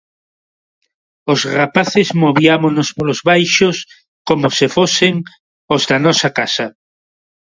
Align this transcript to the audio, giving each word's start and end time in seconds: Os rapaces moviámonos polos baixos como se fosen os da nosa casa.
Os 1.31 1.39
rapaces 1.59 2.07
moviámonos 2.23 2.87
polos 2.97 3.19
baixos 3.29 3.77
como 4.27 4.47
se 4.57 4.67
fosen 4.75 5.13
os 5.75 5.81
da 5.89 5.97
nosa 6.05 6.29
casa. 6.39 6.67